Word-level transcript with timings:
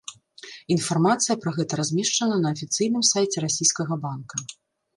Інфармацыя 0.75 1.35
пра 1.43 1.53
гэта 1.59 1.73
размешчана 1.81 2.35
на 2.47 2.55
афіцыйным 2.55 3.07
сайце 3.13 3.47
расійскага 3.49 4.03
банка. 4.07 4.35